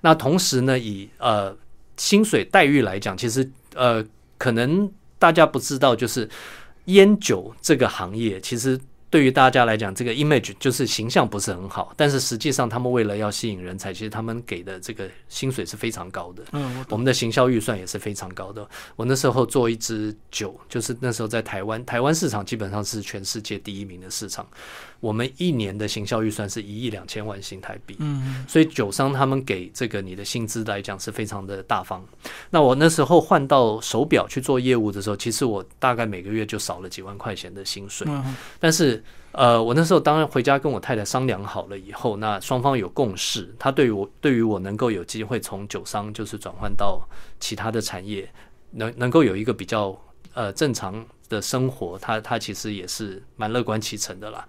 [0.00, 1.56] 那同时呢，以呃
[2.02, 4.04] 薪水待遇来讲，其实呃
[4.36, 6.28] 可能大家不知道，就是
[6.86, 8.76] 烟酒这个行业，其实
[9.12, 16.42] 对于大家来讲，这个 image 就是形象不是很好，但是实际上他们为了要吸引人才，其实他们给的这个薪水是非常高的。
[16.52, 17.02] 嗯，我我。
[17.02, 18.66] 们的行销预算也是非常高的。
[18.94, 24.46] 我那时候做一支酒，就是那时候在台湾，台湾市场基本上是全世界第一名的市场。
[25.00, 27.96] 我们一年的行销预算是一亿两千万新台币。
[27.98, 32.06] 嗯，所以酒商他们给这个你的薪资来讲是非常的大方。
[32.48, 38.06] 那我那时候换到手表去做业务的时候，其实我大概每个月就少了几万块钱的薪水。
[38.08, 39.01] 嗯，但是
[39.32, 47.00] 呃，我那时候当然回家跟我太太商量好了以后，那双方有共识，他对于我对于我能够有机会从酒商就是转换到
[47.40, 48.30] 其他的产业，
[48.72, 49.98] 能能够有一个比较
[50.34, 54.46] 呃正常的生活，他他其实也是蛮乐观其成的啦。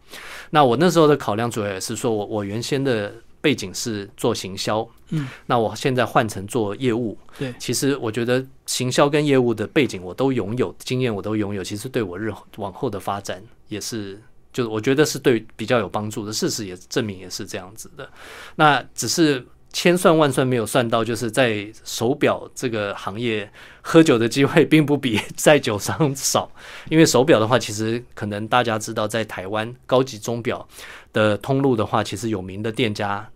[0.49, 14.21] 那我那时候的考量主要也是说我我原先的背景是做行销，嗯，那我现在换成做业务，对，其实我觉得行销跟业务的背景我都拥有，经验我都拥有，其实对我日后往后的发展也是。
[14.53, 18.07] 就我觉得是对比较有帮助的，事实也证明也是这样子的。
[18.55, 26.49] 那只是千算万算没有算到，就是在手表这个行业喝酒的机会并不比 在酒商少。
[26.89, 30.65] 因为手表的话，其实可能大家知道，在台湾高级钟表
[31.11, 33.27] 的通路的话，其实有名的店家。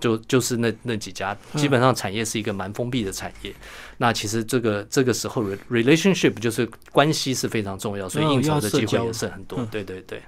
[0.00, 3.54] 就就是那那几家，基本上产业是一个蛮封闭的产业。
[3.98, 9.60] 那其实这个这个时候，re-，relationship 就是关系是非常重要，所以哦应酬的机会也是很多。
[9.60, 10.20] 嗯对对对。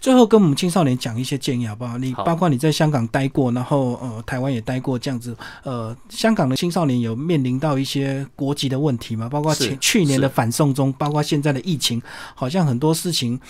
[0.00, 1.98] 最后跟我们青少年讲一些建议好不好？
[1.98, 9.28] 你包括你在香港待过，然后呃台湾也待过，这样子呃香港的青少年有面临到一些国籍的问题吗？
[9.28, 12.00] 包括是前去年的反送中，包括现在的疫情，
[12.36, 13.40] 好像很多事情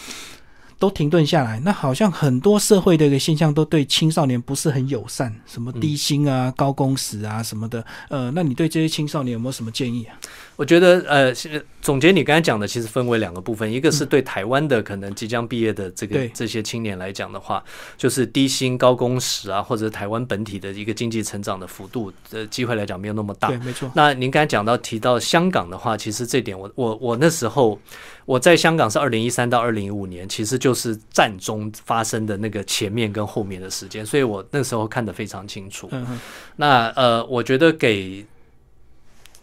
[0.79, 7.85] 都停顿下来，那好像很多社会的一个现象都对青少年不是很友善，什么低薪啊、高工时啊什么的。
[8.09, 10.17] 呃，那你对这些青少年有没有什么建议啊？
[10.59, 11.33] 我觉得，呃，
[11.81, 17.63] 总结你刚才讲的，其实分为两个部分，一个是对台湾的可能即将毕业的这个这些青年来讲的话，
[17.97, 23.47] 就是低薪高工时啊，或者台湾本体的一个经济成长的幅度的机会来讲没有那么大。
[23.47, 23.89] 对，没错。
[23.95, 27.79] 那您刚才讲到提到香港的话，其实这点我我我那时候
[28.25, 35.89] 我在香港是二零一三到二零一五年，其实就是战中发生的那个前面跟后面的时间，所以我那时候看得非常清楚。
[35.93, 36.19] 嗯
[36.57, 38.27] 那呃，我觉得给。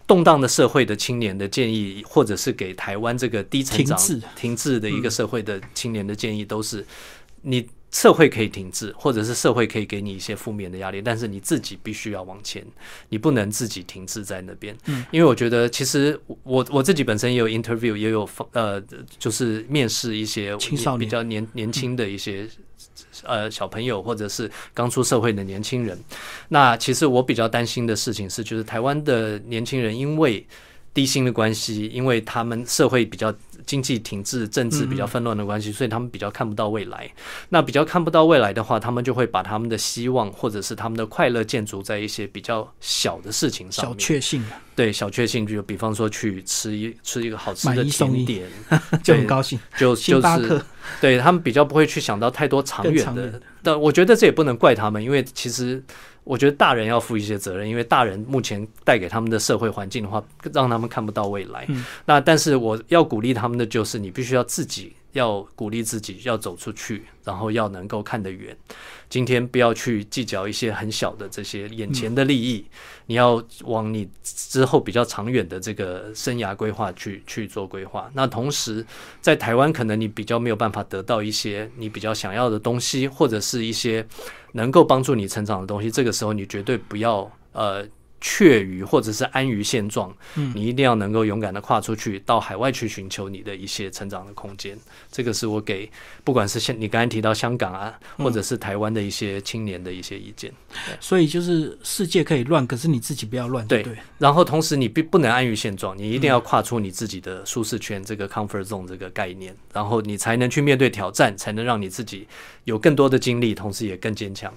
[0.07, 3.97] 动荡的社会的青年的建议，或者是给台湾这个低成长、
[4.35, 6.85] 停滞的一个社会的青年的建议，都是
[7.41, 12.63] 你社会可以停滞，或者是社会可以给你一些负面的压力，但是你自己必须要往前，
[13.09, 14.77] 你不能自己停滞在那边。
[14.85, 18.83] 嗯，因为我觉得其实我我自己本身也有 interview，也有呃，
[19.17, 22.47] 就是面试一些青少年比较年年轻的一些。
[23.25, 25.97] 呃，小朋友或者是刚出社会的年轻人，
[26.47, 30.45] 那其实我比较担心的事情是，就是台湾的年轻人因为
[30.93, 33.33] 低薪的关系，因为他们社会比较。
[33.65, 37.11] 经济停滞、政治比较纷乱的关系，所以他们比较看不到未来。
[37.49, 43.93] 那比较看不到未来的话，他们就会把他们的希望或者是他们的快乐建筑在一些比较小的事情上面。
[43.93, 48.47] 小确幸对小确幸，就比方说去吃一吃一个好吃的甜点，
[49.03, 49.59] 就很高兴。
[49.77, 50.61] 就就是
[51.01, 53.41] 对他们比较不会去想到太多长远的。
[53.63, 55.83] 但我觉得这也不能怪他们，因为其实。
[56.25, 61.65] 我觉得大人要负一些责任，因为大人目前带给他们的社会环境的话，让他们看不到未来。
[62.05, 68.55] 那但是我要鼓励他们的就是，你必须要自己要鼓励自己，要走出去，然后要能够看得远。
[69.09, 72.65] 今天不要去计较一些很小的这些眼前的利益，
[73.05, 78.11] 你要往你之后比较长远的这个生涯规划去去做规划。
[78.13, 78.85] 那同时，
[79.21, 84.05] 在台湾可能你比较没有办法得到一些你比较想要的东西，或者是一些
[84.51, 85.89] 能够帮助你成长的东西。
[85.89, 87.87] 这个时候，你绝对不要呃。
[88.27, 94.75] 怯于或者是安于现状，嗯，你一定要能够勇敢的跨出去，到海外去寻求你的一些成长的空间。
[95.11, 95.87] 这个是我给
[96.23, 100.51] 不管是像你刚才提到香港啊，或者是台湾的一些青年的一些意见。
[100.99, 103.67] 所以就是世界可以乱，可是你自己不要乱。
[103.67, 103.85] 对，
[104.17, 112.27] 然后同时你必不能安于现状，你一定要跨出你自己的舒适圈，这个 comfort zone 这个概念，然后你才能去面对挑战，才能让你自己
[112.63, 114.51] 有更多的精力，同时也更坚强。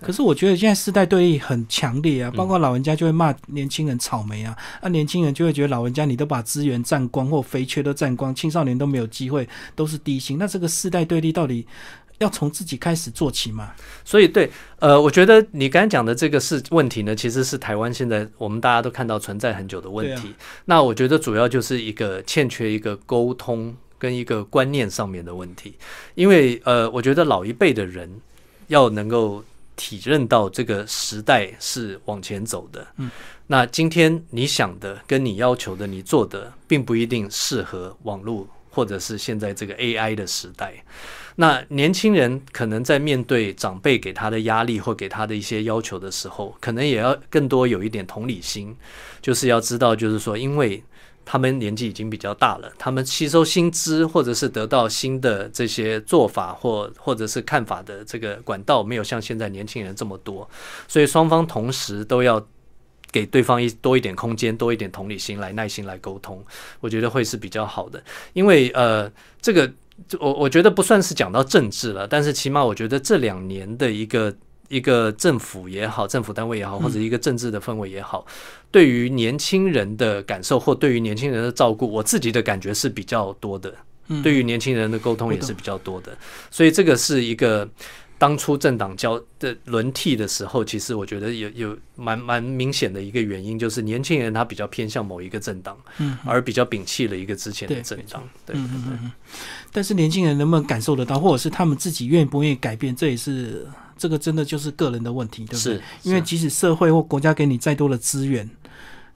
[0.00, 3.11] 可是我觉得现在世代对立很强烈啊，包括老人家就会。
[3.12, 10.38] 骂年轻人草莓啊，那年轻人就会觉得老人家你都把资源占光或肥缺都占光，青少年都没有机会，都是低薪。
[10.38, 11.66] 那这个世代对立到底
[12.18, 13.72] 要从自己开始做起吗？
[14.04, 20.34] 所以，对，呃，我觉得你刚才讲的这个是问题呢，其实是台湾现在我们大家都看到存在很久的问题。
[20.64, 25.74] 那我觉得主要就是一个欠缺一个沟通跟一个观念上面的问题，
[26.14, 28.20] 因为呃，我觉得老一辈的人
[28.68, 29.44] 要能够。
[29.76, 33.10] 体认到这个时代是往前走的，嗯，
[33.46, 40.74] 那今天你想的跟你要求的你做的，并不一定适合网络或者是现在这个 AI 的时代。
[41.36, 48.76] 那年轻人可能在面对长辈给他的压力或给他的一些要求的时候，可能也要更多有一点同理心，
[49.20, 50.82] 就是要知道，就是说，因为。
[51.24, 60.48] 他们年纪已经比较大了，他们吸收新知或者是得到新的这些做法或或者是看法的这个管道没有像现在年轻人这么多，
[60.88, 62.44] 所以双方同时都要
[63.10, 66.44] 给对方一多一点空间，多一点同理心来耐心来沟通，
[66.80, 68.02] 我觉得会是比较好的。
[68.32, 69.72] 因为呃，这个
[70.18, 74.34] 我我觉得不算是讲到政治了，但是起码我觉得这两年的一个。
[74.72, 78.26] 一个政府也好，政府单位也好，或者一个政治的氛围也好，
[78.70, 83.72] 对于年轻人的感受或对于年轻人的照顾，我自己的感觉是比较多的。
[84.22, 86.16] 对于年轻人的沟通也是比较多的，
[86.50, 87.68] 所以这个是一个。
[88.18, 99.10] 当初政党交的轮替的时候，其实我觉得有有蛮蛮明显的一个原因，就是年轻人他比较偏向某一个政党，嗯，而比较摒弃了一个之前的政党，对对对。
[99.72, 103.66] 但是年轻人能不能感受得到，或者是他们自己愿不愿意改变，这也是
[104.02, 105.80] 这个真的就是个人的问题，对不对？
[106.02, 108.50] 因为即使社会或国家给你再多的资源。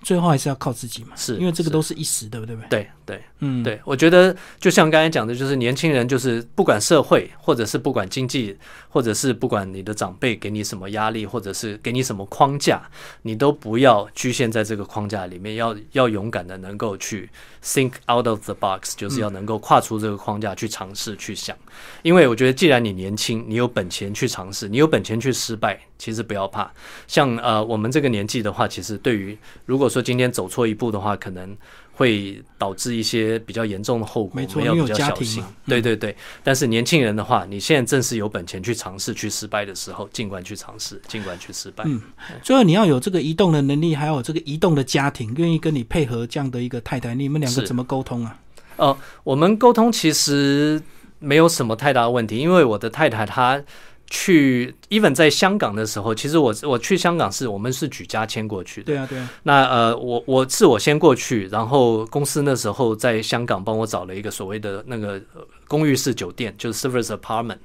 [0.07, 2.69] 最后还是要靠自己嘛，是因为这个都是一时的，对不对？
[2.69, 8.57] 对对，嗯，对，我觉得就像刚才讲的，就是年轻人就是不管社会，或者是不管经济，
[8.89, 12.89] 或者是不管你的长辈给你什么压力，或者是给你什么框架，
[13.23, 17.29] 你都不要局限在这个框架里面，要要勇敢的能够去
[17.65, 21.57] think out of the box，就是要能够跨出这个框架去尝试去想。
[22.03, 26.71] 因为我觉得，既然你年轻，你有本钱去尝试，你有本钱去失败，其实不要怕。
[27.07, 31.57] 像呃我们这个年纪的话，其实对于如果说今天走错一步的话，可能
[31.93, 35.43] 会导致一些比较严重的后果，没错我们要比较小心。
[35.67, 36.15] 对对对，
[36.45, 41.85] 但是年轻人的话，你现在正是有本钱去尝试、去失败的时候，尽管去尝试，尽管去失败。
[41.87, 42.01] 嗯
[42.43, 48.39] 最后你要有这个移动的能力，还有这个移动的家庭，愿意跟你配合这样的一个太太，你们两个怎么沟通啊？
[48.77, 50.81] 哦，我们沟通其实
[51.19, 53.63] 没有什么太大的问题，因为我的太太她
[54.09, 58.87] 去，even 在香港的时候，其实我我去香港是我们是举家迁过去的。
[58.87, 67.59] 对啊，对啊，那呃，我我是我先过去，然后公司那时候在香港帮我找了一个所谓的那个呃公寓式酒店，就是 service apartment，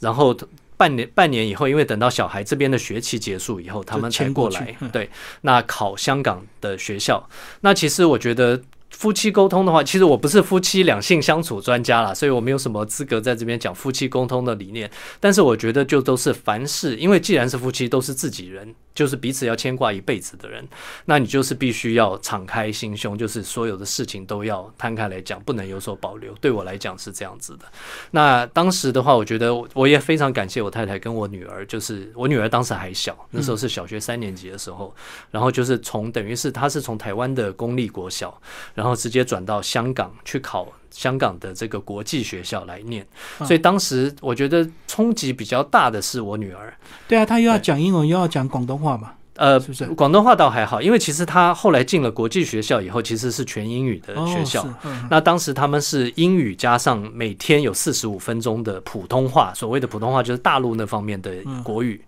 [0.00, 0.36] 然后。
[0.78, 4.90] 半年半年以后，因为等到小孩这边的学期结束以后，他们才迁过来嗯。
[4.90, 5.08] 对，
[5.40, 7.26] 那考香港的学校。
[7.62, 8.60] 那其实我觉得
[8.90, 14.90] 夫妻沟通的话，其实我不是夫妻两性相处专家啦，所以我没有什么资格在这边讲夫妻沟通的理念。
[15.20, 20.66] 但是我觉得就都是凡事，因为既然是夫妻，都是自己人，就是彼此要牵挂一辈子的人，
[21.04, 26.32] 那你就是必须要敞开心胸，就是所有的事情都要摊开来讲，不能有所保留。
[26.40, 27.66] 对我来讲是这样子的。
[28.12, 34.94] 那当时的话，我觉得我也非常感谢我太太跟我女儿，就是我女儿当时还小，那时候是小学三年级的时候，
[35.30, 38.40] 然后就是从等于是她是从台湾的公立国小，
[38.76, 40.68] 然后直接转到香港去考。
[40.88, 43.06] 香港的这个国际学校来念，
[43.40, 46.72] 所以当时我觉得冲击比较大的是我女儿，
[47.06, 54.66] 对啊，她又要讲英文，又要讲广东话嘛，呃是不是，广东话倒还好，因为其实他后来进了国际学校以后，其实是全英语的哦，学校。
[55.10, 62.00] 那当时他们是英语加上每天有四十五分钟的普通话，所谓的普通话就是大陆那方面的嗯国语。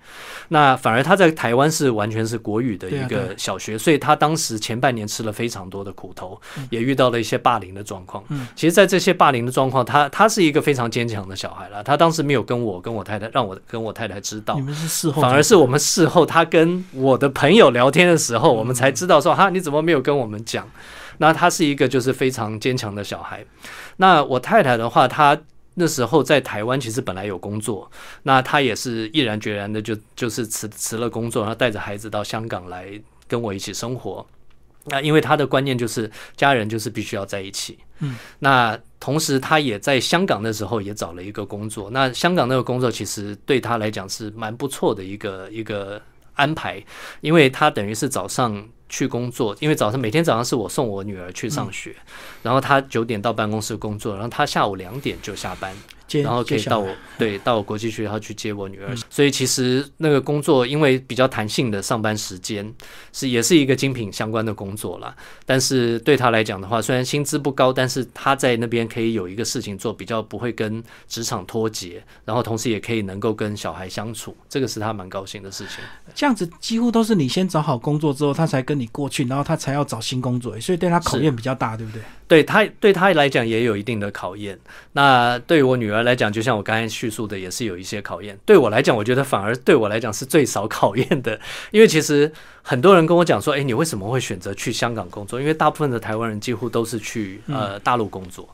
[0.49, 8.25] 那反而他在台湾是完全是国语的一个小学，所以他当时前半年吃了非常多的苦头，也遇到了一些霸凌的状况。
[8.29, 11.83] 嗯其实，在这些霸凌的状况，他他是一个非常坚强的小孩了。
[11.83, 20.67] 他当时没有跟我跟我太太让我跟我太太知道你，们是事后，反而是我们事后他跟我的朋友聊天的时候，我们才知道说哈，你怎么没有跟我们讲？
[21.19, 23.45] 那他是一个就是非常坚强的小孩。
[23.97, 25.37] 那我太太的话，她
[25.75, 27.91] 那时候在台湾其实本来有工作，
[28.23, 32.89] 那她也是毅然决然的就就是辞辞了工作，然后带着孩子到香港来
[33.27, 34.25] 跟我一起生活。
[34.85, 37.77] 那因为她的观念就是家人就是必须要在一起。
[37.99, 41.91] 嗯，那同时她也在香港的时候也找了一个工作。
[41.91, 46.01] 那香港那个工作其实对她来讲是蛮不错的一个一个
[46.39, 46.83] 安排，
[47.21, 51.95] 因为他等于是早上去工作，因为早上每天早上是我送我女儿去上学，
[52.43, 56.89] 然后他九点到办公室工作，然后他下午两点就下班，接然后可以到我
[57.19, 62.73] 对到我国际学校去接我女儿，所以其实那个工作因为比较弹性的上班时间，
[63.13, 65.15] 是也是一个精品相关的工作啦。
[65.45, 75.85] 但是对他来讲的话，虽然薪资不高，但是他在那边可以有一个事情做，比较不会跟职场脱节，然后同时也可以能够跟小孩相处，这个是他蛮高兴的事情。
[76.15, 82.03] 这样子几乎都是你先找好工作之后，他才跟你过去，然后他才要找新工作，所以对他考验比较大，对不对？
[82.29, 84.59] 对他对他来讲也有一定的考验。
[84.93, 88.39] 那对于我女儿来讲，就像我刚才叙述的，也是有一些考验。
[88.45, 91.41] 对我来讲，我觉得反而对我来讲是最少考验的，
[91.71, 92.33] 因为其实
[92.69, 95.41] 很多人跟我讲说，诶，你为什么会选择去香港工作？
[95.41, 98.47] 因为大部分的台湾人几乎都是去呃大陆工作。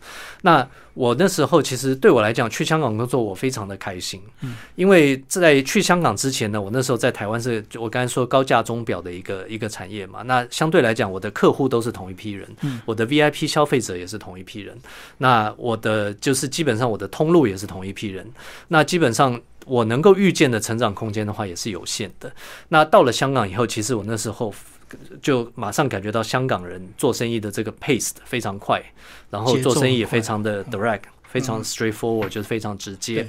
[0.43, 4.55] 那我那时候其实对我来讲，去香港工作我非常的开心，嗯。
[4.77, 12.49] 因为在去香港之前呢，我那时候在台湾是我刚才说高价钟表的一个一个产业嘛，那相对来讲，我的客户都是同一批人，
[12.87, 14.79] 我的 VIP 消费者也是同一批人，
[15.19, 18.25] 那我的就是基本上我的通路也是同一批人，
[18.69, 19.41] 那基本上。
[19.67, 22.33] 我能够预见的成长空间的话，也是有限的。
[22.69, 24.55] 那到了香港以后，其实我那时候
[25.23, 28.83] 就马上感觉到香港人做生意的这个 pace 非常快，
[29.31, 33.29] 然后做生意也非常的 direct，非常 straightforward，就是非常直接。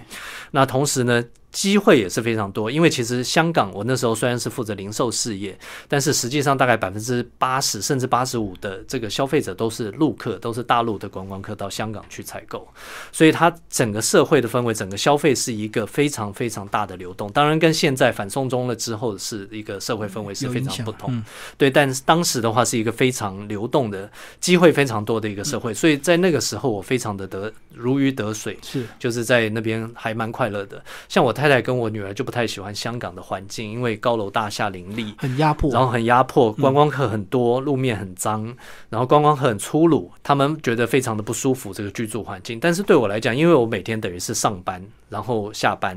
[0.51, 1.23] 那同时呢，
[1.55, 12.67] 机会也是非常多，因为其实香港我那时候虽然是负责零售事业，但是实际上大概百分之八十甚至八十五的这个消费者都是陆客，都是大陆的观光客到香港去采购，
[13.09, 17.31] 所以它整个社会的氛围，整个消费是一个非常非常大的流动。
[17.31, 21.15] 当然，跟现在反送中了之后是一个社会氛围是非常不同。
[21.15, 21.23] 嗯
[21.57, 30.83] 对，但是当时的话是一个非常流动的机会非常多的一个社会，所以在那个时候我非常的得如鱼得水，是就是在那边还蛮快乐的。
[31.07, 38.51] 像我太太太跟我女儿就不太喜欢香港的环境，因为高楼大厦林立，很压迫，然后很压迫，观光客很多，路面很脏，
[38.89, 42.59] 然后观光客很粗鲁，他们觉得非常的不舒服这个居住环境。
[42.59, 45.95] 但是对我来讲，因为我每天等于是上班，然后下班，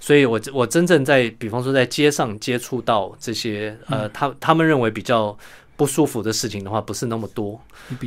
[0.00, 5.38] 所以我我真正在比方说在街上接触到这些呃，他他们认为比较。
[5.78, 7.58] 不舒服的事情的话，不是那么多，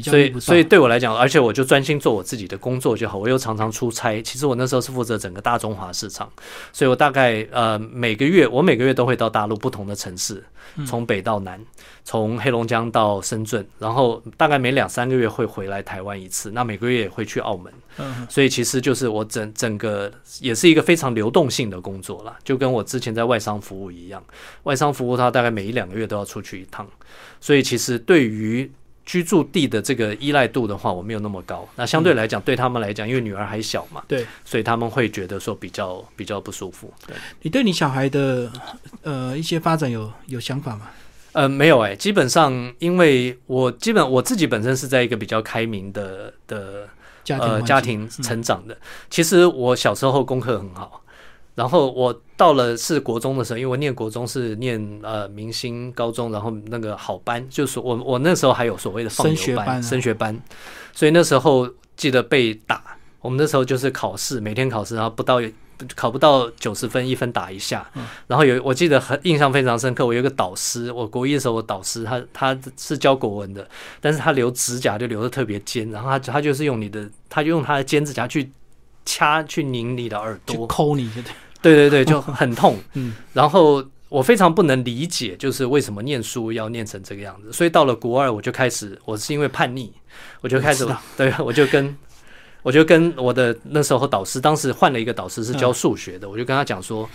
[0.04, 3.18] 所以所以对我来讲，而且我就专心做我自己的工作就好。
[3.18, 6.30] 我又常常出差，其实我那时候是负责整个大中华市场，
[6.74, 10.44] 所以我大概呃每个月我每个月都会到大陆不同的城市，
[10.76, 11.58] 嗯从北到南，
[12.04, 17.72] 从黑龙江到深圳，然后大概每两三个月会回来台湾一次，那每个月也会去澳门。
[17.98, 24.24] 嗯所以其实就是我整整个也是一个非常流动性的工作啦，就跟我之前在外商服务一样，
[24.64, 26.88] 外商服务它大概每一两个月都要出去一趟，
[27.40, 28.70] 所以其实对于
[29.04, 31.68] 居住地的这个依赖度的话，我没有那么高。
[31.76, 36.94] 那相对来讲，对他们来讲，因为女儿还小嘛，对所以他们会觉得说比较比较不舒服。
[37.08, 38.52] 对，你对你小孩的
[39.02, 40.88] 呃一些发展有有想法吗？
[41.34, 46.88] 呃，没有哎、基本上因为我基本我自己本身是在一个比较开明的的呃
[47.24, 48.78] 家庭环境嗯家庭成长的。
[49.10, 51.02] 其实我小时候功课很好，
[51.56, 60.42] 然后我到了是国中的时候，因为我念国中是念呃明星高中，然后那个好班，就是我我那时候还有所谓的放牛班、升学班啊升学班，
[60.94, 62.82] 所以那时候记得被打。
[63.22, 65.40] 我们那时候就是考试，每天考试，然后不到
[65.96, 67.90] 考不到九十分，一分打一下。
[67.96, 73.68] 嗯然后有我记得很印象非常深刻，我有一个导师，我国一的时候我导师他他是教国文的，
[74.00, 78.52] 但是他留指甲就留的特别尖，然后他他就是用你的，他就用他的尖指甲去
[79.06, 81.10] 掐去拧你的耳去朵，抠你，
[81.62, 81.90] 对对？
[81.90, 82.78] 对就很 痛。
[82.94, 87.52] 嗯，然后我非常不能理解，就是为什么念书要念成这个样子。
[87.52, 89.92] 所以到了国二，我就开始，我是因为叛逆，
[90.42, 91.96] 我就开始对我就跟
[92.64, 97.10] 我就跟我的那时候导师，当时换了一个导师是教数学的，我就跟他讲说，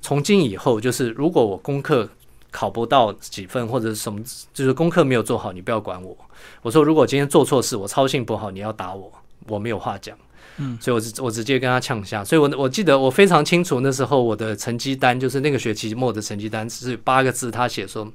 [0.00, 2.08] 从今以后，就是如果我功课
[2.50, 4.20] 考不到几分或者是什么，
[4.52, 6.16] 就是功课没有做好，你不要管我。
[6.62, 9.12] 我说，如果今天做错事，我操性不好，你要打我，
[9.46, 10.16] 我没有话讲。
[10.60, 18.10] 嗯，所以我直我直接跟他呛下，所以我我记得我非常清楚，那时候我的成绩单就是那个学期末的成绩单是八个字，他写说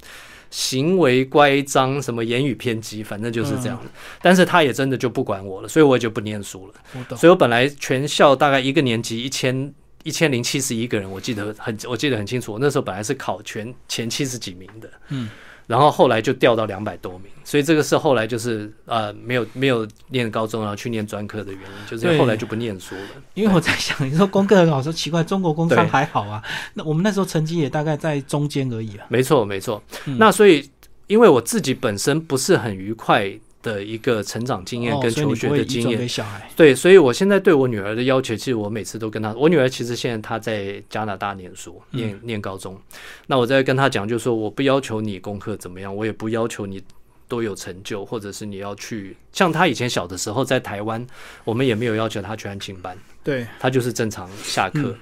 [0.53, 3.89] 行为乖张，什么言语偏激，反正就是这样的。
[4.21, 7.17] 但是他也真的就不管我了，所以我也就不念书了。
[7.17, 9.73] 所以我本来全校大概一个年级一千
[10.03, 12.53] 一千零七十一个人，我记得很我记得很清楚。
[12.53, 15.27] 我那时候本来是考全前七十几名的，嗯，
[15.67, 23.01] 然后后来就掉到两百多名，所以这个是后来就是呃没有没有念高中，然后去念专科的原因，就是后来就不念书了。
[23.33, 26.43] 因为我在想，你说功课很好，说奇怪，中国工商还好啊，
[26.73, 29.05] 那我们那时候成绩也大概在中间而已啊。
[29.09, 29.81] 没错，没错。
[30.05, 30.69] 嗯那所以，
[31.07, 33.31] 因为我自己本身不是很愉快
[33.63, 36.07] 的一个成长经验跟求学的经验。
[36.55, 42.79] 对，所以我现在对我女儿的要求，其实我每次都跟她，我女儿其实现在她在加拿大念书，念念高中。
[43.25, 46.83] 那我在跟她讲，就是说我不要求你功课怎么样，我也不要求你
[47.27, 51.03] 多有成就，或者是你要去像她以前小的时候在台湾，
[51.43, 52.95] 我们也没有要求她去安亲班。
[53.23, 54.79] 对，他就是正常下课。
[54.81, 54.97] 嗯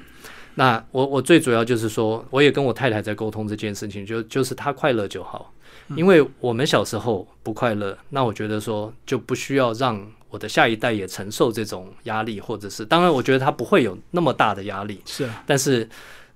[0.54, 5.61] 那我我最主要就是说，我也跟我太太在沟通这件事情，就就是他快乐就好，嗯
[5.96, 15.88] 因为我们小时候不快乐，那我觉得说就不需要让我的下一代也承受这种压力，或者是当然，我觉得他不会有那么大的压力，是啊，但是。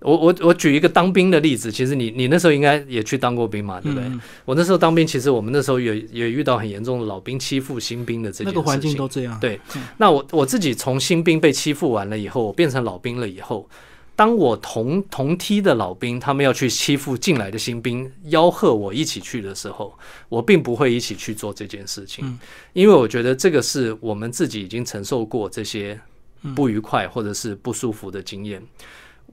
[0.02, 4.08] 我我我举一个当兵的例子，其实你你那时候应该也去当过兵嘛，对不对？
[4.08, 8.54] 嗯我那时候当兵，其实我们那时候也也遇到很严重的老兵欺负新兵的这件事情。
[8.54, 9.40] 那个环境都这样。
[9.40, 9.60] 对
[9.98, 13.68] 那我我自己从新兵被欺负完了以后，我变成老兵了以后，
[14.16, 19.98] 当我同同梯的老兵他们要去欺负进来的新兵，吆喝我一起去的时候，
[20.30, 22.40] 我并不会一起去做这件事情，嗯
[22.74, 26.00] 因为我觉得这个是我们自己已经承受过这些
[26.44, 28.62] 嗯不愉快或者是不舒服的经验，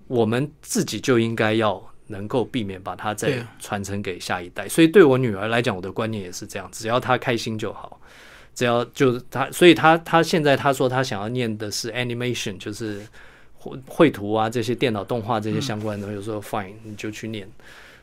[0.06, 1.82] 我们自己就应该要。
[2.08, 7.98] 能够避免把它再传承给下一代，所以对我女儿来讲，我的观念也是这样，只要她开心就好。
[8.54, 13.00] 只要就是他，所以他他现在他说他想要念的是 animation，就是
[13.62, 17.48] 绘绘图啊这些电脑动画这些相关的，有时候 fine 你就去念。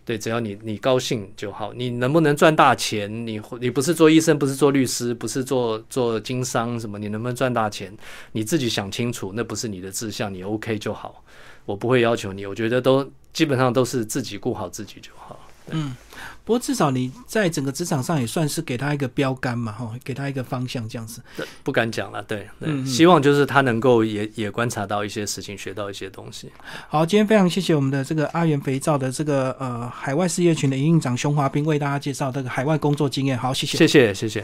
[0.05, 1.71] 对，只要你你高兴就好。
[1.73, 3.27] 你能不能赚大钱？
[3.27, 6.97] 你你不是做医生，不是做律师，不是做做经商什么？
[6.97, 7.95] 你能不能赚大钱？
[8.31, 11.23] 你自己想清楚，那不是你的志向，你 OK 就好。
[11.65, 15.39] 我不会要求你，我觉得都基本上都是自己顾好自己就好。
[15.69, 15.95] 嗯，
[16.49, 21.21] 不过至少你在整个职场上也算是给他一个标杆嘛，哈，给他一个方向这样子。
[21.63, 26.51] 不敢讲了，对对，希望就是他能够也也观察到一些事情，学到一些东西。
[26.87, 33.37] 好，今天非常谢谢我们的这个阿元肥皂的这个呃海外事业群的营运长熊华斌为大家介绍这个海外工作经验。
[33.37, 33.77] 好，谢谢。
[33.77, 34.43] 谢谢谢谢。